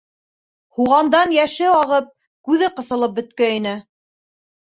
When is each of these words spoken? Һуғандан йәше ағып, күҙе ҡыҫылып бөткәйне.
Һуғандан 0.77 1.33
йәше 1.35 1.67
ағып, 1.73 2.07
күҙе 2.49 2.69
ҡыҫылып 2.79 3.13
бөткәйне. 3.19 3.77